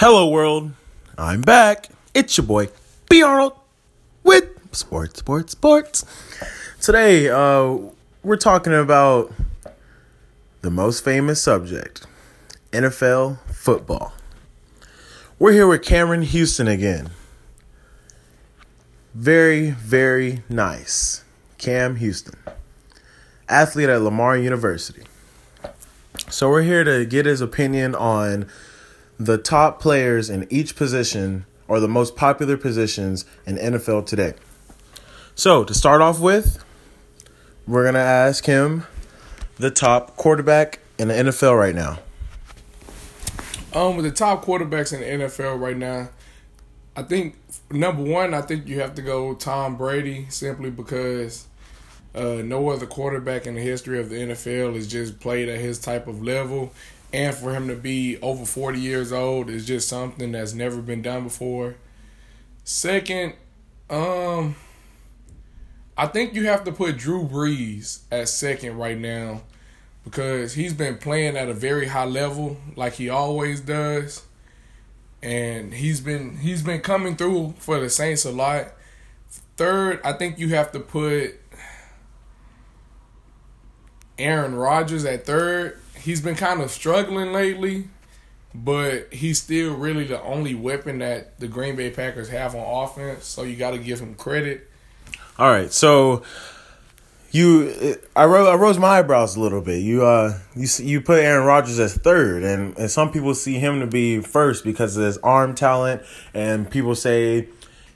Hello, 0.00 0.30
world. 0.30 0.72
I'm 1.18 1.42
back. 1.42 1.88
It's 2.14 2.34
your 2.38 2.46
boy, 2.46 2.70
B. 3.10 3.22
Arnold, 3.22 3.52
with 4.24 4.48
Sports, 4.74 5.18
Sports, 5.18 5.52
Sports. 5.52 6.06
Today, 6.80 7.28
uh, 7.28 7.76
we're 8.22 8.38
talking 8.38 8.72
about 8.72 9.30
the 10.62 10.70
most 10.70 11.04
famous 11.04 11.42
subject 11.42 12.06
NFL 12.72 13.40
football. 13.50 14.14
We're 15.38 15.52
here 15.52 15.66
with 15.66 15.82
Cameron 15.82 16.22
Houston 16.22 16.66
again. 16.66 17.10
Very, 19.12 19.72
very 19.72 20.44
nice. 20.48 21.24
Cam 21.58 21.96
Houston, 21.96 22.38
athlete 23.50 23.90
at 23.90 24.00
Lamar 24.00 24.38
University. 24.38 25.02
So, 26.30 26.48
we're 26.48 26.62
here 26.62 26.84
to 26.84 27.04
get 27.04 27.26
his 27.26 27.42
opinion 27.42 27.94
on 27.94 28.48
the 29.20 29.36
top 29.36 29.80
players 29.80 30.30
in 30.30 30.46
each 30.48 30.74
position 30.74 31.44
or 31.68 31.78
the 31.78 31.88
most 31.88 32.16
popular 32.16 32.56
positions 32.56 33.26
in 33.46 33.56
NFL 33.56 34.06
today. 34.06 34.32
So, 35.34 35.62
to 35.62 35.74
start 35.74 36.00
off 36.00 36.18
with, 36.18 36.64
we're 37.66 37.82
going 37.82 37.94
to 37.94 38.00
ask 38.00 38.46
him 38.46 38.86
the 39.58 39.70
top 39.70 40.16
quarterback 40.16 40.80
in 40.98 41.08
the 41.08 41.14
NFL 41.14 41.58
right 41.58 41.74
now. 41.74 41.98
Um, 43.74 43.96
with 43.96 44.06
the 44.06 44.10
top 44.10 44.42
quarterbacks 44.42 44.94
in 44.94 45.00
the 45.00 45.26
NFL 45.26 45.60
right 45.60 45.76
now, 45.76 46.08
I 46.96 47.02
think 47.02 47.36
number 47.70 48.02
one, 48.02 48.32
I 48.32 48.40
think 48.40 48.66
you 48.66 48.80
have 48.80 48.94
to 48.94 49.02
go 49.02 49.34
Tom 49.34 49.76
Brady 49.76 50.26
simply 50.30 50.70
because 50.70 51.46
uh, 52.14 52.40
no 52.42 52.70
other 52.70 52.86
quarterback 52.86 53.46
in 53.46 53.54
the 53.54 53.60
history 53.60 54.00
of 54.00 54.08
the 54.08 54.16
NFL 54.16 54.74
has 54.74 54.88
just 54.88 55.20
played 55.20 55.50
at 55.50 55.60
his 55.60 55.78
type 55.78 56.08
of 56.08 56.22
level 56.22 56.72
and 57.12 57.34
for 57.34 57.54
him 57.54 57.68
to 57.68 57.74
be 57.76 58.18
over 58.20 58.44
40 58.44 58.78
years 58.78 59.12
old 59.12 59.50
is 59.50 59.66
just 59.66 59.88
something 59.88 60.32
that's 60.32 60.52
never 60.52 60.80
been 60.80 61.02
done 61.02 61.24
before. 61.24 61.76
Second, 62.64 63.34
um 63.88 64.56
I 65.96 66.06
think 66.06 66.34
you 66.34 66.46
have 66.46 66.64
to 66.64 66.72
put 66.72 66.96
Drew 66.96 67.24
Brees 67.24 68.00
at 68.10 68.28
second 68.28 68.78
right 68.78 68.96
now 68.96 69.42
because 70.04 70.54
he's 70.54 70.72
been 70.72 70.96
playing 70.96 71.36
at 71.36 71.48
a 71.48 71.54
very 71.54 71.88
high 71.88 72.06
level 72.06 72.56
like 72.74 72.94
he 72.94 73.10
always 73.10 73.60
does. 73.60 74.22
And 75.22 75.74
he's 75.74 76.00
been 76.00 76.38
he's 76.38 76.62
been 76.62 76.80
coming 76.80 77.16
through 77.16 77.54
for 77.58 77.78
the 77.80 77.90
Saints 77.90 78.24
a 78.24 78.32
lot. 78.32 78.72
Third, 79.58 80.00
I 80.02 80.14
think 80.14 80.38
you 80.38 80.48
have 80.50 80.72
to 80.72 80.80
put 80.80 81.38
Aaron 84.18 84.54
Rodgers 84.54 85.04
at 85.04 85.26
third 85.26 85.79
he's 86.02 86.20
been 86.20 86.34
kind 86.34 86.60
of 86.60 86.70
struggling 86.70 87.32
lately, 87.32 87.88
but 88.54 89.12
he's 89.12 89.42
still 89.42 89.74
really 89.74 90.04
the 90.04 90.22
only 90.22 90.54
weapon 90.54 90.98
that 90.98 91.38
the 91.38 91.48
Green 91.48 91.76
Bay 91.76 91.90
Packers 91.90 92.28
have 92.28 92.54
on 92.54 92.84
offense. 92.84 93.26
So 93.26 93.42
you 93.42 93.56
got 93.56 93.72
to 93.72 93.78
give 93.78 94.00
him 94.00 94.14
credit. 94.14 94.68
All 95.38 95.50
right, 95.50 95.72
so 95.72 96.22
you, 97.30 97.96
I 98.16 98.24
rose, 98.24 98.48
I 98.48 98.54
rose 98.56 98.78
my 98.78 98.98
eyebrows 98.98 99.36
a 99.36 99.40
little 99.40 99.60
bit. 99.60 99.78
You, 99.78 100.04
uh, 100.04 100.38
you, 100.56 100.66
you 100.78 101.00
put 101.00 101.20
Aaron 101.20 101.46
Rodgers 101.46 101.78
as 101.78 101.94
third, 101.94 102.42
and 102.42 102.76
and 102.76 102.90
some 102.90 103.12
people 103.12 103.34
see 103.34 103.54
him 103.54 103.80
to 103.80 103.86
be 103.86 104.20
first 104.20 104.64
because 104.64 104.96
of 104.96 105.04
his 105.04 105.18
arm 105.18 105.54
talent, 105.54 106.02
and 106.34 106.70
people 106.70 106.94
say 106.94 107.48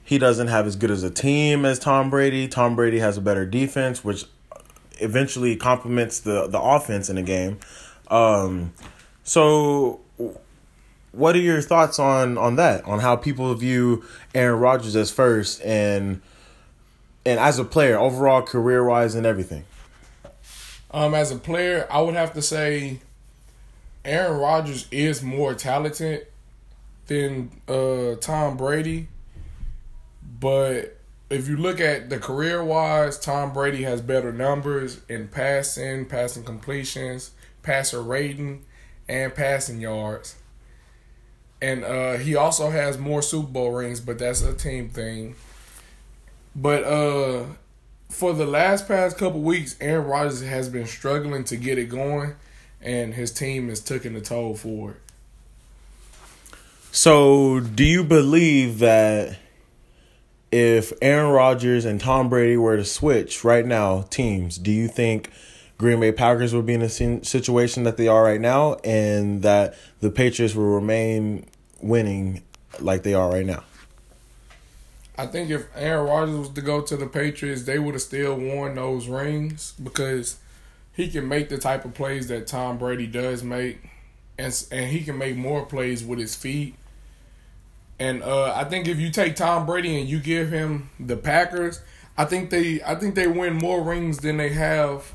he 0.05 0.19
doesn't 0.19 0.49
have 0.49 0.67
as 0.67 0.77
good 0.77 0.91
as 0.91 1.03
a 1.03 1.11
team 1.11 1.65
as 1.65 1.79
Tom 1.79 2.11
Brady. 2.11 2.47
Tom 2.47 2.77
Brady 2.77 3.01
has 3.01 3.17
a 3.17 3.21
better 3.21 3.45
defense, 3.45 4.05
which 4.05 4.25
eventually 5.01 5.57
complements 5.57 6.21
the 6.21 6.47
the 6.47 6.61
offense 6.61 7.11
in 7.11 7.17
the 7.17 7.23
game. 7.23 7.59
Um, 8.09 8.73
so 9.23 10.01
what 11.13 11.37
are 11.37 11.41
your 11.41 11.63
thoughts 11.63 11.99
on 11.99 12.37
on 12.39 12.57
that? 12.57 12.85
On 12.85 13.01
how 13.01 13.17
people 13.17 13.53
view 13.55 14.05
Aaron 14.35 14.61
Rodgers 14.61 14.97
as 14.97 15.11
first 15.11 15.63
and 15.63 16.21
and 17.25 17.41
as 17.41 17.59
a 17.59 17.65
player, 17.65 17.99
overall 17.99 18.43
career 18.43 18.85
wise 18.85 19.15
and 19.15 19.27
everything? 19.27 19.65
Um, 20.91 21.15
as 21.15 21.31
a 21.31 21.37
player, 21.37 21.87
I 21.91 22.01
would 22.01 22.15
have 22.15 22.35
to 22.35 22.43
say 22.43 23.01
Aaron 24.05 24.39
Rodgers 24.39 24.87
is 24.91 25.23
more 25.23 25.55
talented 25.55 26.27
than 27.07 27.51
uh, 27.69 28.17
Tom 28.21 28.57
Brady. 28.57 29.09
But 30.41 30.99
if 31.31 31.49
you 31.49 31.57
look 31.57 31.81
at 31.81 32.11
the 32.11 32.19
career 32.19 32.63
wise, 32.63 33.19
Tom 33.19 33.53
Brady 33.53 33.83
has 33.83 34.01
better 34.01 34.33
numbers 34.33 35.01
in 35.09 35.29
passing, 35.29 36.05
passing 36.07 36.45
completions, 36.45 37.31
passer 37.65 38.01
rating, 38.01 38.65
and 39.09 39.35
passing 39.35 39.81
yards. 39.81 40.37
And 41.61 41.85
uh, 41.85 42.19
he 42.19 42.37
also 42.37 42.71
has 42.71 42.99
more 42.99 43.23
Super 43.23 43.49
Bowl 43.49 43.73
rings, 43.73 44.01
but 44.01 44.19
that's 44.19 44.43
a 44.43 44.55
team 44.55 44.91
thing. 44.91 45.35
But 46.55 46.85
uh, 46.85 47.45
for 48.09 48.33
the 48.33 48.47
last 48.47 48.87
past 48.87 49.19
couple 49.19 49.41
weeks, 49.41 49.77
Aaron 49.81 50.07
Rodgers 50.07 50.43
has 50.43 50.69
been 50.69 50.87
struggling 50.87 51.43
to 51.45 51.57
get 51.57 51.79
it 51.79 51.87
going, 51.87 52.37
and 52.81 53.15
his 53.15 53.33
team 53.33 53.71
is 53.71 53.81
taking 53.81 54.15
the 54.15 54.21
toll 54.21 54.55
for 54.55 54.93
it. 54.93 54.97
So, 56.93 57.59
do 57.59 57.85
you 57.85 58.05
believe 58.05 58.79
that 58.79 59.39
if 60.53 60.93
Aaron 61.03 61.33
Rodgers 61.33 61.85
and 61.85 62.01
Tom 62.01 62.29
Brady 62.29 62.57
were 62.57 62.77
to 62.77 62.85
switch 62.85 63.43
right 63.43 63.67
now 63.67 64.03
teams, 64.03 64.59
do 64.59 64.71
you 64.71 64.87
think 64.87 65.31
Green 65.85 66.01
Bay 66.01 66.13
Packers 66.13 66.55
would 66.55 66.65
be 66.65 66.73
in 66.73 66.81
the 66.81 66.89
situation 66.89 67.83
that 67.83 67.99
they 67.99 68.09
are 68.09 68.25
right 68.25 68.41
now, 68.41 68.77
and 68.85 69.43
that 69.43 69.75
the 70.01 70.11
Patriots 70.11 70.55
will 70.55 70.65
remain 70.65 71.45
winning 71.83 72.43
like 72.81 73.03
they 73.03 73.13
are 73.13 73.31
right 73.31 73.45
now. 73.45 73.63
I 75.19 75.27
think 75.27 75.51
if 75.51 75.67
Aaron 75.77 76.07
Rodgers 76.07 76.37
was 76.37 76.49
to 76.49 76.63
go 76.63 76.81
to 76.81 76.97
the 76.97 77.07
Patriots, 77.07 77.65
they 77.65 77.79
would 77.79 77.93
have 77.93 78.01
still 78.01 78.35
won 78.35 78.77
those 78.77 79.09
rings 79.09 79.73
because 79.73 80.39
he 80.95 81.11
can 81.11 81.29
make 81.29 81.51
the 81.51 81.59
type 81.59 81.85
of 81.85 81.93
plays 81.93 82.29
that 82.29 82.47
Tom 82.47 82.79
Brady 82.79 83.07
does 83.07 83.45
make, 83.45 83.79
and 84.39 84.67
and 84.73 84.91
he 84.91 85.05
can 85.05 85.19
make 85.19 85.37
more 85.37 85.67
plays 85.67 86.03
with 86.03 86.19
his 86.19 86.35
feet. 86.35 86.77
And 87.99 88.23
uh, 88.23 88.55
I 88.55 88.65
think 88.65 88.89
if 88.89 88.99
you 88.99 89.11
take 89.11 89.37
Tom 89.37 89.67
Brady 89.67 90.01
and 90.01 90.09
you 90.09 90.19
give 90.19 90.51
him 90.51 90.89
the 90.99 91.19
Packers, 91.19 91.83
I 92.17 92.25
think 92.25 92.49
they 92.49 92.83
I 92.83 92.95
think 92.95 93.17
they 93.17 93.27
win 93.27 93.53
more 93.53 93.83
rings 93.83 94.21
than 94.21 94.39
they 94.39 94.49
have 94.49 95.13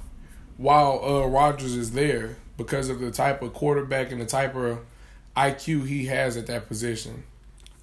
while 0.59 1.01
uh, 1.03 1.25
Rodgers 1.25 1.73
is 1.73 1.91
there 1.91 2.35
because 2.57 2.89
of 2.89 2.99
the 2.99 3.11
type 3.11 3.41
of 3.41 3.53
quarterback 3.53 4.11
and 4.11 4.19
the 4.19 4.25
type 4.25 4.53
of 4.55 4.79
IQ 5.35 5.87
he 5.87 6.07
has 6.07 6.35
at 6.35 6.47
that 6.47 6.67
position. 6.67 7.23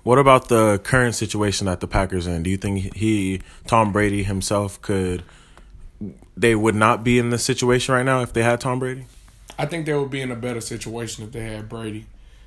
What 0.02 0.18
about 0.18 0.48
the 0.48 0.78
current 0.84 1.14
situation 1.14 1.66
that 1.66 1.80
the 1.80 1.88
Packers 1.88 2.26
in? 2.26 2.42
Do 2.42 2.50
you 2.50 2.58
think 2.58 2.94
he, 2.94 3.40
Tom 3.66 3.92
Brady 3.92 4.22
himself, 4.22 4.80
could 4.82 5.24
they 6.36 6.54
would 6.54 6.74
not 6.74 7.02
be 7.02 7.18
in 7.18 7.30
this 7.30 7.42
situation 7.42 7.94
right 7.94 8.04
now 8.04 8.20
if 8.20 8.34
they 8.34 8.42
had 8.42 8.60
Tom 8.60 8.78
Brady? 8.78 9.06
I 9.58 9.64
think 9.64 9.86
they 9.86 9.94
would 9.94 10.10
be 10.10 10.20
in 10.20 10.30
a 10.30 10.36
better 10.36 10.60
situation 10.60 11.24
if 11.24 11.32
they 11.32 11.44
had 11.44 11.70
Brady, 11.70 12.04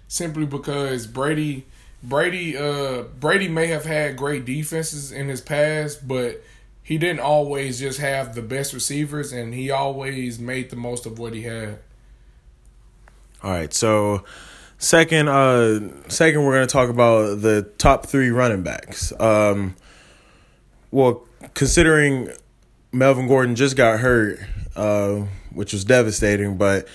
simply 0.08 0.46
because 0.46 1.08
Brady, 1.08 1.66
Brady, 2.04 2.56
uh, 2.56 3.02
Brady 3.20 3.48
may 3.48 3.66
have 3.66 3.84
had 3.84 4.16
great 4.16 4.46
defenses 4.46 5.12
in 5.12 5.28
his 5.28 5.42
past, 5.42 6.08
but 6.08 6.44
he 6.90 6.98
didn't 6.98 7.20
always 7.20 7.80
just 7.80 8.00
have 8.00 8.34
the 8.34 8.42
best 8.42 8.74
receivers, 8.74 9.32
and 9.32 9.54
he 9.54 9.70
always 9.70 10.40
made 10.40 10.72
the 10.72 10.76
most 10.76 11.06
of 11.06 11.20
what 11.20 11.36
he 11.36 11.44
had. 11.44 11.78
All 13.44 13.52
right, 13.52 13.72
so 13.72 14.24
second, 14.80 15.30
uh, 15.30 15.82
second, 16.08 16.44
we're 16.44 16.54
gonna 16.54 16.66
talk 16.66 16.90
about 16.90 17.42
the 17.42 17.62
top 17.78 18.08
three 18.08 18.32
running 18.32 18.64
backs. 18.64 19.14
Um, 19.20 19.76
well, 20.90 21.28
considering 21.54 22.32
Melvin 22.92 23.28
Gordon 23.28 23.56
just 23.56 23.78
got 23.78 24.00
hurt, 24.00 24.40
uh, 24.76 25.28
which 25.54 25.74
was 25.74 25.86
devastating, 25.86 26.58
but 26.58 26.88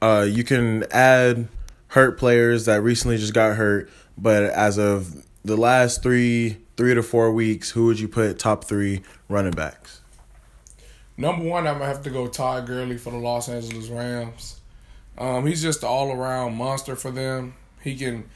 uh, 0.00 0.24
you 0.30 0.44
can 0.44 0.84
add 0.92 1.48
hurt 1.88 2.16
players 2.16 2.66
that 2.66 2.80
recently 2.80 3.16
just 3.16 3.34
got 3.34 3.56
hurt. 3.56 3.90
But 4.16 4.44
as 4.44 4.78
of 4.78 5.26
the 5.44 5.56
last 5.56 6.00
three 6.00 6.58
three 6.82 6.94
to 6.94 7.02
four 7.04 7.30
weeks, 7.30 7.70
who 7.70 7.86
would 7.86 8.00
you 8.00 8.08
put 8.08 8.40
top 8.40 8.64
three 8.64 9.02
running 9.28 9.52
backs? 9.52 10.00
Number 11.16 11.44
one, 11.44 11.64
I'm 11.64 11.74
gonna 11.74 11.86
have 11.86 12.02
to 12.02 12.10
go 12.10 12.26
Todd 12.26 12.66
Gurley 12.66 12.98
for 12.98 13.12
the 13.12 13.18
Los 13.18 13.48
Angeles 13.48 13.86
Rams. 13.86 14.60
Um, 15.16 15.46
he's 15.46 15.62
just 15.62 15.84
an 15.84 15.88
all 15.88 16.10
around 16.10 16.56
monster 16.56 16.96
for 16.96 17.12
them. 17.12 17.54
He 17.84 17.94
can 17.94 18.28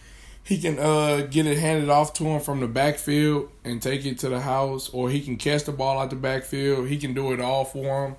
he 0.44 0.60
can 0.60 0.78
uh, 0.78 1.26
get 1.28 1.46
it 1.46 1.58
handed 1.58 1.90
off 1.90 2.12
to 2.14 2.24
him 2.24 2.40
from 2.40 2.60
the 2.60 2.68
backfield 2.68 3.50
and 3.64 3.82
take 3.82 4.06
it 4.06 4.20
to 4.20 4.28
the 4.28 4.42
house, 4.42 4.90
or 4.90 5.10
he 5.10 5.20
can 5.20 5.36
catch 5.38 5.64
the 5.64 5.72
ball 5.72 5.98
out 5.98 6.10
the 6.10 6.14
backfield. 6.14 6.86
He 6.86 6.98
can 6.98 7.14
do 7.14 7.32
it 7.32 7.40
all 7.40 7.64
for 7.64 8.06
him. 8.06 8.16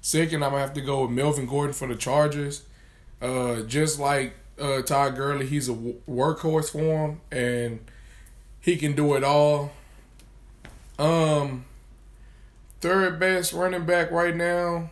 Second, 0.00 0.42
I'm 0.42 0.50
gonna 0.50 0.62
have 0.62 0.74
to 0.74 0.80
go 0.80 1.02
with 1.02 1.12
Melvin 1.12 1.46
Gordon 1.46 1.74
for 1.74 1.86
the 1.86 1.94
Chargers. 1.94 2.64
Uh, 3.22 3.60
just 3.60 4.00
like 4.00 4.34
uh, 4.60 4.82
Todd 4.82 5.14
Gurley, 5.14 5.46
he's 5.46 5.68
a 5.68 5.74
workhorse 5.74 6.72
for 6.72 7.06
him, 7.06 7.20
and 7.30 7.78
he 8.60 8.76
can 8.76 8.94
do 8.94 9.14
it 9.14 9.24
all. 9.24 9.72
Um, 10.98 11.64
third 12.80 13.18
best 13.18 13.52
running 13.52 13.86
back 13.86 14.10
right 14.10 14.36
now. 14.36 14.90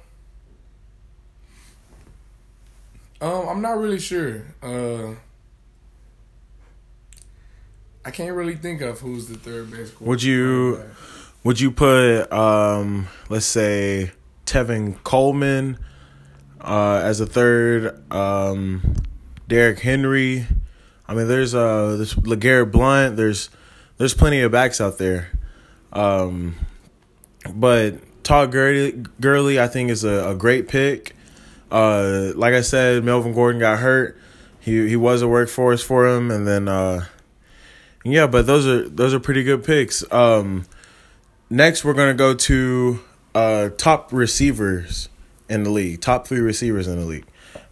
Um, 3.20 3.48
I'm 3.48 3.62
not 3.62 3.78
really 3.78 3.98
sure. 3.98 4.42
Uh, 4.62 5.14
I 8.04 8.10
can't 8.10 8.34
really 8.34 8.54
think 8.54 8.80
of 8.80 9.00
who's 9.00 9.26
the 9.26 9.36
third 9.36 9.70
best. 9.70 10.00
Would 10.00 10.22
you 10.22 10.82
would 11.44 11.60
you 11.60 11.70
put 11.70 12.32
um 12.32 13.08
let's 13.28 13.44
say 13.44 14.12
Tevin 14.46 15.02
Coleman 15.04 15.78
uh 16.60 17.00
as 17.04 17.20
a 17.20 17.26
third 17.26 18.10
um 18.10 18.94
Derrick 19.46 19.80
Henry 19.80 20.46
I 21.08 21.14
mean 21.14 21.28
there's 21.28 21.54
uh 21.54 21.96
there's 21.96 22.14
LeGarrette 22.14 22.70
Blount 22.70 23.16
there's 23.16 23.50
there's 23.96 24.14
plenty 24.14 24.40
of 24.40 24.52
backs 24.52 24.80
out 24.80 24.98
there. 24.98 25.30
Um 25.92 26.56
but 27.54 27.94
Todd 28.24 28.52
Gurley, 28.52 29.04
Gurley 29.20 29.60
I 29.60 29.68
think 29.68 29.90
is 29.90 30.04
a, 30.04 30.30
a 30.30 30.34
great 30.34 30.68
pick. 30.68 31.16
Uh 31.70 32.32
like 32.34 32.54
I 32.54 32.60
said 32.60 33.04
Melvin 33.04 33.32
Gordon 33.32 33.60
got 33.60 33.78
hurt. 33.78 34.18
He 34.60 34.88
he 34.88 34.96
was 34.96 35.22
a 35.22 35.26
workhorse 35.26 35.82
for 35.82 36.06
him. 36.06 36.30
And 36.30 36.46
then 36.46 36.68
uh 36.68 37.06
yeah, 38.04 38.26
but 38.26 38.46
those 38.46 38.66
are 38.66 38.88
those 38.88 39.12
are 39.14 39.20
pretty 39.20 39.42
good 39.42 39.64
picks. 39.64 40.04
Um, 40.12 40.66
next, 41.50 41.84
we're 41.84 41.94
gonna 41.94 42.14
go 42.14 42.34
to 42.34 43.00
uh, 43.34 43.70
top 43.70 44.12
receivers 44.12 45.08
in 45.48 45.64
the 45.64 45.70
league, 45.70 46.00
top 46.00 46.26
three 46.26 46.40
receivers 46.40 46.86
in 46.86 46.98
the 46.98 47.04
league, 47.04 47.26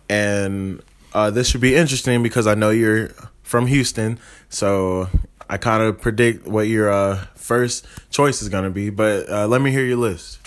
and 0.08 0.82
uh, 1.16 1.30
this 1.30 1.48
should 1.48 1.62
be 1.62 1.74
interesting 1.74 2.22
because 2.22 2.46
I 2.46 2.54
know 2.54 2.68
you're 2.68 3.08
from 3.42 3.66
Houston, 3.66 4.18
so 4.50 5.08
I 5.48 5.56
kind 5.56 5.82
of 5.82 5.98
predict 5.98 6.46
what 6.46 6.68
your 6.68 6.90
uh, 6.90 7.24
first 7.34 7.86
choice 8.10 8.42
is 8.42 8.50
gonna 8.50 8.70
be. 8.70 8.90
But 8.90 9.30
uh, 9.30 9.46
let 9.46 9.62
me 9.62 9.70
hear 9.70 9.84
your 9.84 9.96
list. 9.96 10.38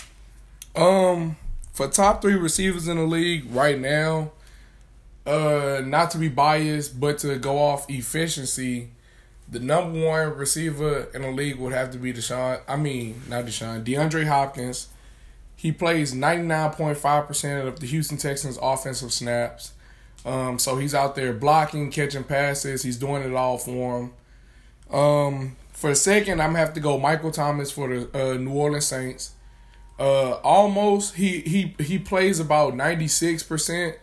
Um, 0.76 1.36
for 1.72 1.88
top 1.88 2.22
three 2.22 2.34
receivers 2.34 2.86
in 2.86 2.98
the 2.98 3.02
league 3.02 3.50
right 3.50 3.78
now, 3.78 4.30
uh, 5.26 5.82
not 5.84 6.12
to 6.12 6.18
be 6.18 6.28
biased, 6.28 7.00
but 7.00 7.18
to 7.18 7.36
go 7.36 7.58
off 7.58 7.90
efficiency 7.90 8.90
the 9.50 9.58
number 9.58 10.06
one 10.06 10.36
receiver 10.36 11.08
in 11.12 11.22
the 11.22 11.30
league 11.32 11.58
would 11.58 11.72
have 11.72 11.90
to 11.90 11.98
be 11.98 12.12
Deshaun. 12.12 12.60
I 12.68 12.76
mean, 12.76 13.22
not 13.28 13.46
Deshaun. 13.46 13.84
DeAndre 13.84 14.26
Hopkins. 14.26 14.86
He 15.56 15.72
plays 15.72 16.14
ninety 16.14 16.46
nine 16.46 16.70
point 16.70 16.96
five 16.96 17.26
percent 17.26 17.66
of 17.66 17.80
the 17.80 17.86
Houston 17.86 18.16
Texans' 18.16 18.58
offensive 18.62 19.12
snaps. 19.12 19.72
Um, 20.24 20.58
so 20.58 20.76
he's 20.76 20.94
out 20.94 21.14
there 21.14 21.32
blocking, 21.32 21.90
catching 21.90 22.24
passes. 22.24 22.82
He's 22.82 22.96
doing 22.96 23.22
it 23.22 23.34
all 23.34 23.58
for 23.58 24.00
him. 24.00 24.12
Um, 24.94 25.56
for 25.72 25.90
a 25.90 25.94
second, 25.94 26.40
I'm 26.40 26.50
gonna 26.50 26.58
have 26.58 26.74
to 26.74 26.80
go 26.80 26.98
Michael 26.98 27.30
Thomas 27.30 27.70
for 27.70 27.88
the 27.88 28.32
uh, 28.32 28.34
New 28.34 28.52
Orleans 28.52 28.86
Saints. 28.86 29.32
Uh, 29.98 30.32
almost 30.42 31.14
he 31.16 31.40
he 31.40 31.74
he 31.78 31.98
plays 31.98 32.40
about 32.40 32.74
ninety 32.74 33.08
six 33.08 33.42
percent 33.42 33.96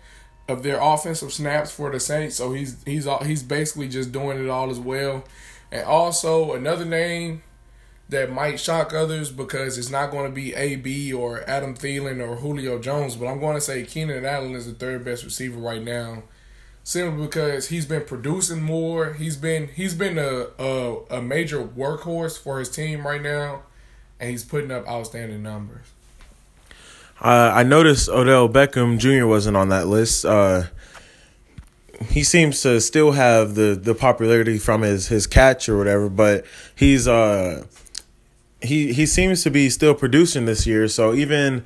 of 0.48 0.64
their 0.64 0.80
offensive 0.82 1.34
snaps 1.34 1.72
for 1.72 1.92
the 1.92 2.00
Saints. 2.00 2.36
So 2.36 2.54
he's 2.54 2.78
he's 2.86 3.08
he's 3.24 3.44
basically 3.44 3.88
just 3.88 4.12
doing 4.12 4.44
it 4.44 4.50
all 4.50 4.70
as 4.70 4.80
well. 4.80 5.24
And 5.72 5.84
also 5.86 6.54
another 6.54 6.86
name 6.86 7.44
that 8.10 8.32
might 8.32 8.60
shock 8.60 8.94
others 8.94 9.32
because 9.32 9.78
it's 9.78 9.90
not 9.90 10.12
going 10.12 10.26
to 10.26 10.32
be 10.32 10.54
AB 10.54 11.12
or 11.12 11.48
Adam 11.50 11.76
Thielen 11.76 12.26
or 12.26 12.38
Julio 12.38 12.80
Jones, 12.80 13.16
but 13.16 13.28
I'm 13.28 13.40
going 13.40 13.56
to 13.56 13.62
say 13.62 13.84
Keenan 13.84 14.26
Allen 14.26 14.54
is 14.56 14.66
the 14.66 14.74
third 14.74 15.04
best 15.04 15.24
receiver 15.24 15.60
right 15.60 15.84
now. 15.84 16.24
Simply 16.84 17.26
because 17.26 17.68
he's 17.68 17.86
been 17.86 18.06
producing 18.06 18.62
more. 18.62 19.14
He's 19.14 19.36
been 19.36 19.68
he's 19.68 19.94
been 19.94 20.18
a, 20.18 20.48
a 20.58 21.18
a 21.18 21.22
major 21.22 21.62
workhorse 21.62 22.40
for 22.42 22.60
his 22.60 22.70
team 22.70 23.06
right 23.06 23.22
now, 23.22 23.64
and 24.22 24.30
he's 24.30 24.46
putting 24.46 24.72
up 24.72 24.88
outstanding 24.88 25.44
numbers. 25.44 25.86
Uh, 27.20 27.52
I 27.54 27.64
noticed 27.64 28.08
Odell 28.08 28.48
Beckham 28.48 29.00
Jr. 29.00 29.26
wasn't 29.28 29.58
on 29.58 29.68
that 29.68 29.88
list. 29.88 30.24
Uh, 30.24 30.68
he 32.10 32.24
seems 32.24 32.62
to 32.62 32.80
still 32.80 33.12
have 33.12 33.56
the, 33.56 33.78
the 33.82 33.96
popularity 33.96 34.58
from 34.58 34.84
his, 34.84 35.08
his 35.08 35.26
catch 35.26 35.68
or 35.68 35.78
whatever, 35.78 36.10
but 36.10 36.46
he's 36.76 37.08
uh 37.08 37.66
he 38.62 38.94
he 38.94 39.06
seems 39.06 39.44
to 39.44 39.52
be 39.52 39.70
still 39.70 39.94
producing 39.94 40.46
this 40.46 40.66
year. 40.66 40.88
So 40.88 41.14
even 41.14 41.66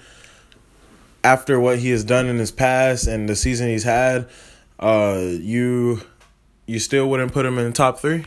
after 1.24 1.60
what 1.60 1.80
he 1.80 1.90
has 1.90 2.04
done 2.04 2.28
in 2.28 2.38
his 2.40 2.52
past 2.52 3.08
and 3.08 3.30
the 3.30 3.36
season 3.36 3.70
he's 3.70 3.84
had, 3.84 4.28
uh, 4.80 5.20
you 5.22 6.02
you 6.66 6.80
still 6.80 7.10
wouldn't 7.10 7.32
put 7.32 7.46
him 7.46 7.58
in 7.58 7.66
the 7.66 7.72
top 7.72 8.00
three. 8.00 8.26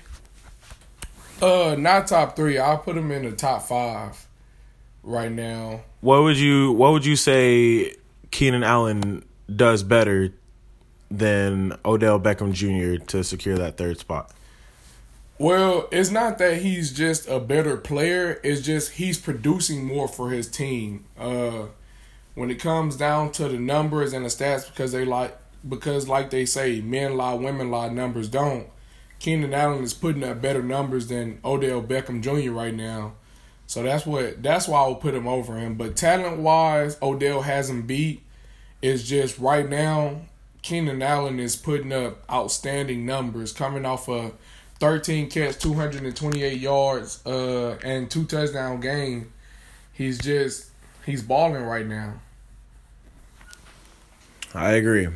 Uh, 1.43 1.77
not 1.79 2.07
top 2.07 2.37
three. 2.37 2.59
I'll 2.59 2.79
put 2.79 2.97
him 2.97 3.11
in 3.11 3.25
the 3.25 3.33
top 3.33 3.63
five 3.63 4.27
right 5.03 5.31
now. 5.31 5.83
What 6.01 6.23
would 6.23 6.39
you 6.39 6.73
What 6.73 6.93
would 6.93 7.05
you 7.05 7.17
say 7.17 7.97
Keenan 8.31 8.65
Allen 8.65 9.25
does 9.55 9.83
better 9.83 10.33
than 11.11 11.77
Odell 11.85 12.19
Beckham 12.19 12.53
Jr. 12.53 13.05
to 13.07 13.23
secure 13.23 13.57
that 13.59 13.77
third 13.77 13.99
spot? 13.99 14.31
Well, 15.39 15.89
it's 15.91 16.11
not 16.11 16.39
that 16.39 16.63
he's 16.63 16.93
just 16.93 17.29
a 17.29 17.41
better 17.41 17.77
player. 17.77 18.41
It's 18.45 18.61
just 18.61 18.93
he's 18.93 19.19
producing 19.19 19.85
more 19.85 20.07
for 20.07 20.31
his 20.31 20.49
team. 20.49 21.07
Uh, 21.19 21.67
when 22.35 22.51
it 22.51 22.61
comes 22.61 22.97
down 22.97 23.33
to 23.33 23.49
the 23.49 23.59
numbers 23.59 24.13
and 24.13 24.25
the 24.25 24.29
stats, 24.29 24.69
because 24.69 24.93
they 24.93 25.05
like 25.05 25.37
because 25.69 26.09
like 26.09 26.31
they 26.31 26.45
say, 26.45 26.81
men 26.81 27.17
lie, 27.17 27.35
women 27.35 27.71
lie, 27.71 27.89
numbers 27.89 28.29
don't. 28.29 28.69
Keenan 29.19 29.55
Allen 29.55 29.83
is 29.83 29.95
putting 29.95 30.23
up 30.23 30.43
better 30.43 30.63
numbers 30.63 31.07
than 31.09 31.41
Odell 31.45 31.83
Beckham 31.83 32.21
Jr. 32.21 32.53
right 32.53 32.75
now. 32.75 33.15
So 33.67 33.83
that's 33.83 34.05
what 34.05 34.43
that's 34.43 34.69
why 34.69 34.83
I 34.83 34.87
will 34.87 34.97
put 34.97 35.15
him 35.15 35.27
over 35.27 35.57
him. 35.57 35.75
But 35.75 35.97
talent 35.97 36.39
wise, 36.39 36.97
Odell 37.03 37.43
has 37.43 37.71
him 37.71 37.83
beat. 37.83 38.23
It's 38.83 39.03
just 39.03 39.39
right 39.39 39.69
now, 39.69 40.23
Keenan 40.63 41.03
Allen 41.03 41.41
is 41.41 41.57
putting 41.57 41.93
up 41.93 42.23
outstanding 42.31 43.07
numbers, 43.07 43.53
coming 43.53 43.87
off 43.87 44.09
a 44.09 44.33
13 44.81 45.31
catch, 45.31 45.59
228 45.59 46.61
yards, 46.61 47.25
uh, 47.27 47.79
and 47.85 48.11
two 48.11 48.25
touchdown 48.25 48.81
game. 48.81 49.33
He's 49.93 50.19
just 50.19 50.71
he's 51.07 51.23
balling 51.23 51.63
right 51.65 51.87
now. 51.87 52.15
I 54.55 54.73
agree. 54.73 55.09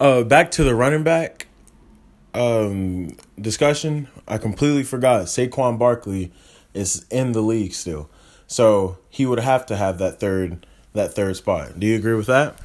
Uh, 0.00 0.22
back 0.22 0.50
to 0.52 0.64
the 0.64 0.74
running 0.74 1.02
back 1.02 1.46
um, 2.34 3.16
discussion. 3.40 4.08
I 4.26 4.38
completely 4.38 4.82
forgot 4.82 5.26
Saquon 5.26 5.78
Barkley 5.78 6.32
is 6.74 7.06
in 7.10 7.32
the 7.32 7.40
league 7.40 7.72
still. 7.72 8.10
So 8.46 8.98
he 9.08 9.24
would 9.24 9.40
have 9.40 9.64
to 9.66 9.76
have 9.76 9.98
that 9.98 10.20
third 10.20 10.66
that 10.92 11.14
third 11.14 11.36
spot. 11.36 11.78
Do 11.78 11.86
you 11.86 11.96
agree 11.96 12.14
with 12.14 12.26
that? 12.26 12.56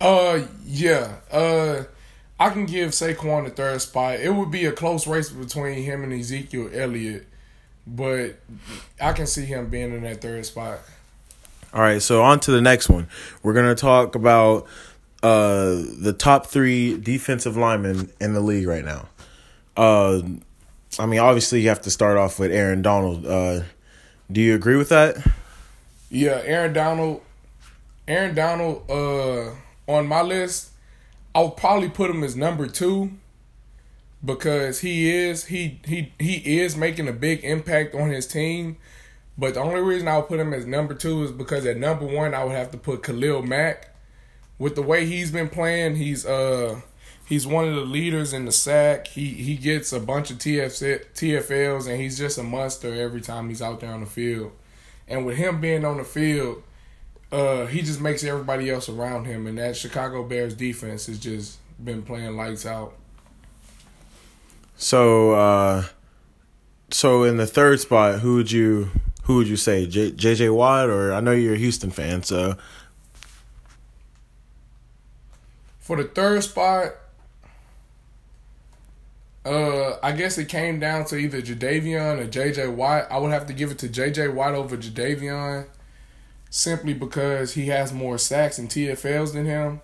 Uh 0.00 0.42
yeah. 0.64 1.16
Uh 1.30 1.84
I 2.38 2.50
can 2.50 2.66
give 2.66 2.90
Saquon 2.90 3.44
the 3.44 3.50
third 3.50 3.80
spot. 3.80 4.20
It 4.20 4.34
would 4.34 4.50
be 4.50 4.66
a 4.66 4.72
close 4.72 5.06
race 5.06 5.30
between 5.30 5.82
him 5.82 6.02
and 6.04 6.12
Ezekiel 6.12 6.70
Elliott, 6.72 7.26
but 7.86 8.38
I 9.00 9.12
can 9.12 9.26
see 9.26 9.44
him 9.44 9.68
being 9.68 9.94
in 9.94 10.02
that 10.02 10.20
third 10.20 10.44
spot. 10.44 10.80
All 11.72 11.80
right, 11.80 12.00
so 12.00 12.22
on 12.22 12.40
to 12.40 12.50
the 12.50 12.60
next 12.60 12.88
one. 12.88 13.08
We're 13.42 13.54
gonna 13.54 13.74
talk 13.74 14.14
about 14.14 14.66
uh 15.22 15.82
the 15.98 16.14
top 16.16 16.46
three 16.46 16.96
defensive 16.98 17.56
linemen 17.56 18.10
in 18.20 18.34
the 18.34 18.40
league 18.40 18.66
right 18.66 18.84
now. 18.84 19.08
Uh 19.76 20.20
I 20.98 21.06
mean, 21.06 21.20
obviously, 21.20 21.60
you 21.60 21.68
have 21.68 21.82
to 21.82 21.90
start 21.90 22.16
off 22.16 22.38
with 22.38 22.50
Aaron 22.50 22.82
Donald. 22.82 23.26
Uh, 23.26 23.62
do 24.30 24.40
you 24.40 24.54
agree 24.54 24.76
with 24.76 24.88
that? 24.88 25.16
Yeah, 26.10 26.40
Aaron 26.44 26.72
Donald. 26.72 27.20
Aaron 28.08 28.34
Donald. 28.34 28.90
Uh, 28.90 29.50
on 29.88 30.06
my 30.06 30.22
list, 30.22 30.70
I 31.36 31.40
would 31.40 31.58
probably 31.58 31.90
put 31.90 32.10
him 32.10 32.24
as 32.24 32.34
number 32.34 32.66
two 32.66 33.10
because 34.24 34.80
he 34.80 35.14
is 35.14 35.44
he 35.44 35.80
he 35.84 36.10
he 36.18 36.60
is 36.60 36.78
making 36.78 37.08
a 37.08 37.12
big 37.12 37.44
impact 37.44 37.94
on 37.94 38.08
his 38.08 38.26
team. 38.26 38.78
But 39.36 39.52
the 39.52 39.60
only 39.60 39.82
reason 39.82 40.08
I 40.08 40.16
would 40.16 40.28
put 40.28 40.40
him 40.40 40.54
as 40.54 40.64
number 40.64 40.94
two 40.94 41.24
is 41.24 41.32
because 41.32 41.66
at 41.66 41.76
number 41.76 42.06
one 42.06 42.32
I 42.32 42.42
would 42.42 42.56
have 42.56 42.70
to 42.70 42.78
put 42.78 43.02
Khalil 43.02 43.42
Mack. 43.42 43.94
With 44.58 44.76
the 44.76 44.82
way 44.82 45.04
he's 45.04 45.30
been 45.30 45.50
playing, 45.50 45.96
he's 45.96 46.24
uh 46.24 46.80
he's 47.26 47.46
one 47.46 47.68
of 47.68 47.74
the 47.74 47.82
leaders 47.82 48.32
in 48.32 48.46
the 48.46 48.52
sack. 48.52 49.08
He 49.08 49.28
he 49.28 49.56
gets 49.58 49.92
a 49.92 50.00
bunch 50.00 50.30
of 50.30 50.38
TF, 50.38 51.04
TFLs 51.12 51.86
and 51.86 52.00
he's 52.00 52.16
just 52.16 52.38
a 52.38 52.42
monster 52.42 52.94
every 52.94 53.20
time 53.20 53.50
he's 53.50 53.60
out 53.60 53.80
there 53.80 53.92
on 53.92 54.00
the 54.00 54.06
field. 54.06 54.52
And 55.06 55.26
with 55.26 55.36
him 55.36 55.60
being 55.60 55.84
on 55.84 55.98
the 55.98 56.04
field, 56.04 56.62
uh, 57.32 57.66
he 57.66 57.82
just 57.82 58.00
makes 58.00 58.24
everybody 58.24 58.70
else 58.70 58.88
around 58.88 59.24
him. 59.24 59.46
And 59.46 59.58
that 59.58 59.76
Chicago 59.76 60.22
Bears 60.22 60.54
defense 60.54 61.06
has 61.06 61.18
just 61.18 61.58
been 61.82 62.02
playing 62.02 62.36
lights 62.36 62.66
out. 62.66 62.94
So, 64.76 65.32
uh, 65.32 65.84
so 66.90 67.24
in 67.24 67.36
the 67.36 67.46
third 67.46 67.80
spot, 67.80 68.20
who 68.20 68.36
would 68.36 68.52
you 68.52 68.90
who 69.24 69.36
would 69.36 69.48
you 69.48 69.56
say, 69.56 69.86
J, 69.86 70.12
JJ 70.12 70.54
Watt, 70.54 70.88
or 70.88 71.12
I 71.12 71.20
know 71.20 71.32
you're 71.32 71.54
a 71.54 71.58
Houston 71.58 71.90
fan, 71.90 72.22
so. 72.22 72.56
For 75.80 75.96
the 75.96 76.04
third 76.04 76.44
spot, 76.44 76.92
uh, 79.44 79.96
I 80.00 80.12
guess 80.12 80.38
it 80.38 80.48
came 80.48 80.78
down 80.78 81.06
to 81.06 81.16
either 81.16 81.40
Jadeveon 81.40 82.20
or 82.20 82.28
JJ 82.28 82.74
Watt. 82.74 83.08
I 83.10 83.18
would 83.18 83.32
have 83.32 83.46
to 83.46 83.52
give 83.52 83.72
it 83.72 83.78
to 83.78 83.88
JJ 83.88 84.32
Watt 84.32 84.54
over 84.54 84.76
Jadeveon 84.76 85.66
simply 86.50 86.94
because 86.94 87.54
he 87.54 87.66
has 87.66 87.92
more 87.92 88.18
sacks 88.18 88.58
and 88.58 88.68
TFLs 88.68 89.32
than 89.32 89.46
him. 89.46 89.80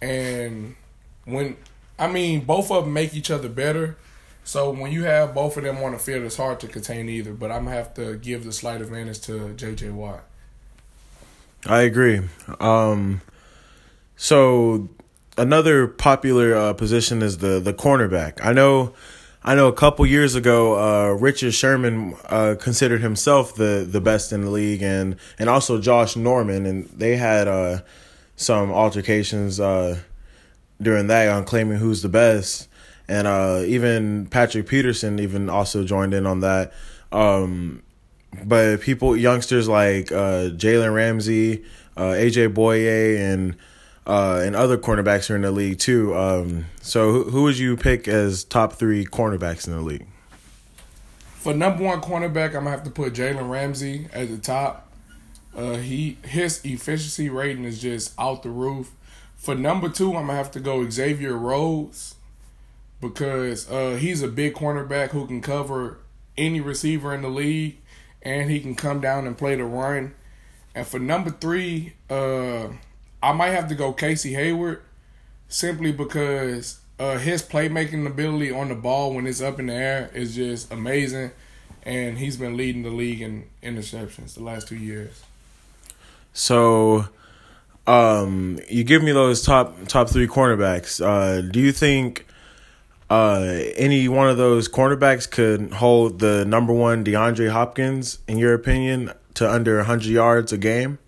And 0.00 0.76
when 1.24 1.56
I 1.98 2.10
mean, 2.10 2.44
both 2.44 2.70
of 2.70 2.84
them 2.84 2.92
make 2.92 3.14
each 3.14 3.30
other 3.30 3.48
better. 3.48 3.96
So 4.42 4.70
when 4.70 4.90
you 4.90 5.04
have 5.04 5.34
both 5.34 5.56
of 5.56 5.64
them 5.64 5.78
on 5.78 5.92
the 5.92 5.98
field, 5.98 6.24
it's 6.24 6.36
hard 6.36 6.60
to 6.60 6.66
contain 6.66 7.08
either. 7.08 7.32
But 7.32 7.52
I'm 7.52 7.64
gonna 7.64 7.76
have 7.76 7.94
to 7.94 8.16
give 8.16 8.44
the 8.44 8.52
slight 8.52 8.80
advantage 8.80 9.20
to 9.22 9.52
J.J. 9.54 9.90
Watt. 9.90 10.24
I 11.66 11.82
agree. 11.82 12.22
Um, 12.58 13.20
so 14.16 14.88
another 15.36 15.86
popular 15.86 16.54
uh, 16.56 16.72
position 16.72 17.22
is 17.22 17.38
the 17.38 17.60
the 17.60 17.74
cornerback. 17.74 18.44
I 18.44 18.52
know, 18.52 18.94
I 19.42 19.54
know. 19.54 19.68
A 19.68 19.72
couple 19.72 20.04
years 20.04 20.34
ago, 20.34 20.78
uh, 20.78 21.12
Richard 21.14 21.54
Sherman 21.54 22.14
uh, 22.26 22.56
considered 22.60 23.00
himself 23.00 23.54
the 23.54 23.86
the 23.88 24.00
best 24.00 24.32
in 24.32 24.42
the 24.42 24.50
league, 24.50 24.82
and 24.82 25.16
and 25.38 25.48
also 25.48 25.80
Josh 25.80 26.14
Norman, 26.14 26.66
and 26.66 26.84
they 26.90 27.16
had 27.16 27.48
uh, 27.48 27.80
some 28.36 28.70
altercations 28.70 29.58
uh, 29.58 30.00
during 30.80 31.06
that 31.06 31.28
on 31.30 31.44
claiming 31.44 31.78
who's 31.78 32.02
the 32.02 32.10
best, 32.10 32.68
and 33.08 33.26
uh, 33.26 33.62
even 33.64 34.26
Patrick 34.26 34.66
Peterson 34.66 35.18
even 35.18 35.48
also 35.48 35.84
joined 35.84 36.12
in 36.12 36.26
on 36.26 36.40
that. 36.40 36.74
Um, 37.10 37.82
but 38.44 38.82
people, 38.82 39.16
youngsters 39.16 39.68
like 39.68 40.12
uh, 40.12 40.50
Jalen 40.50 40.94
Ramsey, 40.94 41.64
AJ 41.96 42.52
Bouye, 42.52 43.18
and 43.18 43.56
uh, 44.06 44.40
and 44.44 44.56
other 44.56 44.78
cornerbacks 44.78 45.30
are 45.30 45.36
in 45.36 45.42
the 45.42 45.50
league 45.50 45.78
too. 45.78 46.16
Um, 46.16 46.66
so 46.80 47.12
who, 47.12 47.24
who 47.24 47.42
would 47.44 47.58
you 47.58 47.76
pick 47.76 48.08
as 48.08 48.44
top 48.44 48.74
three 48.74 49.04
cornerbacks 49.04 49.66
in 49.66 49.74
the 49.74 49.82
league? 49.82 50.06
For 51.34 51.54
number 51.54 51.84
one 51.84 52.00
cornerback, 52.00 52.48
I'm 52.48 52.64
gonna 52.64 52.70
have 52.70 52.84
to 52.84 52.90
put 52.90 53.14
Jalen 53.14 53.48
Ramsey 53.48 54.08
at 54.12 54.28
the 54.28 54.38
top. 54.38 54.92
Uh, 55.56 55.74
he 55.76 56.18
his 56.24 56.64
efficiency 56.64 57.28
rating 57.28 57.64
is 57.64 57.80
just 57.80 58.12
out 58.18 58.42
the 58.42 58.50
roof. 58.50 58.92
For 59.36 59.54
number 59.54 59.88
two, 59.88 60.08
I'm 60.16 60.26
gonna 60.26 60.34
have 60.34 60.50
to 60.52 60.60
go 60.60 60.88
Xavier 60.88 61.36
Rhodes 61.36 62.16
because 63.00 63.70
uh, 63.70 63.96
he's 63.98 64.22
a 64.22 64.28
big 64.28 64.54
cornerback 64.54 65.10
who 65.10 65.26
can 65.26 65.40
cover 65.40 65.98
any 66.36 66.60
receiver 66.60 67.14
in 67.14 67.22
the 67.22 67.30
league, 67.30 67.78
and 68.22 68.50
he 68.50 68.60
can 68.60 68.74
come 68.74 69.00
down 69.00 69.26
and 69.26 69.36
play 69.36 69.56
the 69.56 69.64
run. 69.64 70.14
And 70.74 70.86
for 70.86 70.98
number 70.98 71.30
three, 71.30 71.94
uh, 72.08 72.68
I 73.22 73.32
might 73.32 73.50
have 73.50 73.68
to 73.68 73.74
go 73.74 73.92
Casey 73.92 74.34
Hayward 74.34 74.82
simply 75.48 75.92
because 75.92 76.80
uh, 76.98 77.18
his 77.18 77.42
playmaking 77.42 78.06
ability 78.06 78.50
on 78.50 78.68
the 78.68 78.74
ball 78.74 79.14
when 79.14 79.26
it's 79.26 79.40
up 79.40 79.58
in 79.58 79.66
the 79.66 79.74
air 79.74 80.10
is 80.14 80.34
just 80.34 80.72
amazing, 80.72 81.30
and 81.82 82.18
he's 82.18 82.36
been 82.36 82.56
leading 82.56 82.82
the 82.82 82.90
league 82.90 83.20
in 83.20 83.44
interceptions 83.62 84.34
the 84.34 84.42
last 84.42 84.68
two 84.68 84.76
years. 84.76 85.22
So, 86.32 87.08
um, 87.86 88.58
you 88.68 88.84
give 88.84 89.02
me 89.02 89.12
those 89.12 89.42
top 89.42 89.76
top 89.88 90.08
three 90.08 90.28
cornerbacks. 90.28 91.04
Uh, 91.04 91.40
do 91.40 91.58
you 91.58 91.72
think 91.72 92.26
uh, 93.08 93.58
any 93.76 94.06
one 94.08 94.28
of 94.28 94.36
those 94.36 94.68
cornerbacks 94.68 95.28
could 95.28 95.72
hold 95.72 96.20
the 96.20 96.44
number 96.44 96.72
one 96.72 97.04
DeAndre 97.04 97.50
Hopkins, 97.50 98.18
in 98.28 98.38
your 98.38 98.54
opinion, 98.54 99.12
to 99.34 99.50
under 99.50 99.78
100 99.78 100.06
yards 100.06 100.52
a 100.52 100.58
game? 100.58 100.98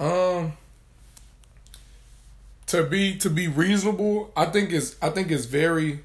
Um, 0.00 0.54
to 2.66 2.82
be 2.84 3.16
to 3.18 3.28
be 3.28 3.46
reasonable, 3.46 4.32
I 4.36 4.46
think 4.46 4.70
is 4.70 4.96
I 5.02 5.10
think 5.10 5.30
it's 5.30 5.44
very, 5.44 6.00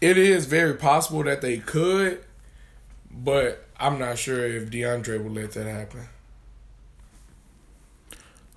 it 0.00 0.18
is 0.18 0.46
very 0.46 0.74
possible 0.74 1.22
that 1.22 1.40
they 1.40 1.58
could, 1.58 2.24
but 3.10 3.64
I'm 3.78 3.98
not 3.98 4.18
sure 4.18 4.44
if 4.44 4.68
DeAndre 4.68 5.22
will 5.22 5.30
let 5.30 5.52
that 5.52 5.66
happen. 5.66 6.08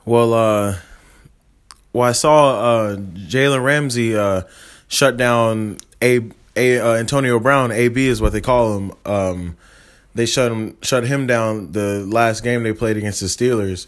Well, 0.05 0.33
uh, 0.33 0.77
well, 1.93 2.09
I 2.09 2.13
saw 2.13 2.59
uh, 2.59 2.95
Jalen 2.95 3.63
Ramsey 3.63 4.15
uh, 4.15 4.43
shut 4.87 5.17
down 5.17 5.77
a, 6.01 6.21
a 6.55 6.79
uh, 6.79 6.93
Antonio 6.95 7.39
Brown. 7.39 7.71
AB 7.71 8.07
is 8.07 8.21
what 8.21 8.31
they 8.31 8.41
call 8.41 8.77
him. 8.77 8.91
Um, 9.05 9.57
they 10.15 10.25
shut 10.25 10.51
him 10.51 10.77
shut 10.81 11.05
him 11.05 11.27
down 11.27 11.73
the 11.73 12.05
last 12.05 12.43
game 12.43 12.63
they 12.63 12.73
played 12.73 12.97
against 12.97 13.19
the 13.19 13.27
Steelers, 13.27 13.85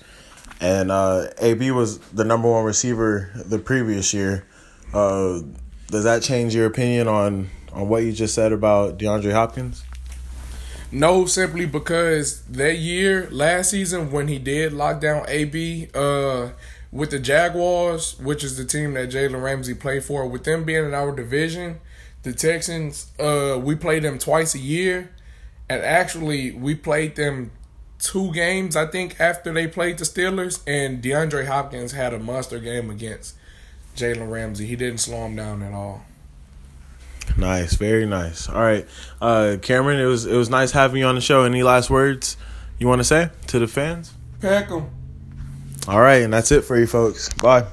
and 0.59 0.91
uh, 0.91 1.27
AB 1.39 1.71
was 1.71 1.99
the 1.99 2.23
number 2.23 2.49
one 2.49 2.65
receiver 2.65 3.31
the 3.35 3.59
previous 3.59 4.13
year. 4.13 4.45
Uh, 4.93 5.41
does 5.87 6.03
that 6.03 6.21
change 6.21 6.53
your 6.53 6.65
opinion 6.65 7.07
on 7.07 7.49
on 7.71 7.87
what 7.87 8.03
you 8.03 8.11
just 8.11 8.33
said 8.33 8.51
about 8.51 8.97
DeAndre 8.97 9.31
Hopkins? 9.31 9.83
No, 10.91 11.25
simply 11.25 11.67
because 11.67 12.41
that 12.45 12.77
year, 12.77 13.29
last 13.31 13.71
season, 13.71 14.11
when 14.11 14.27
he 14.27 14.39
did 14.39 14.73
lock 14.73 14.99
down 14.99 15.23
AB 15.27 15.89
uh, 15.93 16.49
with 16.91 17.11
the 17.11 17.19
Jaguars, 17.19 18.17
which 18.19 18.43
is 18.43 18.57
the 18.57 18.65
team 18.65 18.95
that 18.95 19.09
Jalen 19.11 19.41
Ramsey 19.41 19.75
played 19.75 20.03
for, 20.03 20.25
with 20.27 20.45
them 20.45 20.63
being 20.63 20.85
in 20.85 20.95
our 20.95 21.15
division, 21.15 21.79
the 22.23 22.33
Texans, 22.33 23.11
uh, 23.19 23.59
we 23.61 23.75
played 23.75 24.01
them 24.01 24.17
twice 24.17 24.55
a 24.55 24.59
year. 24.59 25.11
And 25.69 25.83
actually, 25.83 26.51
we 26.51 26.73
played 26.73 27.15
them 27.15 27.51
two 27.99 28.31
games, 28.33 28.75
I 28.75 28.87
think, 28.87 29.19
after 29.19 29.53
they 29.53 29.67
played 29.67 29.97
the 29.97 30.05
Steelers. 30.05 30.61
And 30.65 31.03
DeAndre 31.03 31.45
Hopkins 31.45 31.91
had 31.91 32.13
a 32.13 32.19
monster 32.19 32.59
game 32.59 32.89
against 32.89 33.35
Jalen 33.95 34.31
Ramsey. 34.31 34.65
He 34.65 34.75
didn't 34.75 34.99
slow 34.99 35.25
him 35.25 35.35
down 35.35 35.61
at 35.61 35.73
all. 35.73 36.03
Nice, 37.37 37.75
very 37.75 38.05
nice. 38.05 38.49
All 38.49 38.61
right, 38.61 38.87
uh, 39.21 39.57
Cameron, 39.61 39.99
it 39.99 40.05
was 40.05 40.25
it 40.25 40.35
was 40.35 40.49
nice 40.49 40.71
having 40.71 40.99
you 40.99 41.05
on 41.05 41.15
the 41.15 41.21
show. 41.21 41.43
Any 41.43 41.61
last 41.61 41.89
words 41.89 42.35
you 42.79 42.87
want 42.87 42.99
to 42.99 43.03
say 43.03 43.29
to 43.47 43.59
the 43.59 43.67
fans? 43.67 44.13
Pack 44.41 44.69
them. 44.69 44.89
All 45.87 46.01
right, 46.01 46.23
and 46.23 46.33
that's 46.33 46.51
it 46.51 46.63
for 46.63 46.77
you 46.77 46.87
folks. 46.87 47.29
Bye. 47.33 47.67